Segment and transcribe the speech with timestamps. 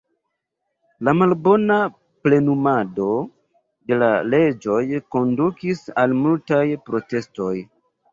[1.07, 1.75] La malbona
[2.27, 3.09] plenumado
[3.91, 4.79] de la leĝoj
[5.17, 7.53] kondukis al multaj protestoj.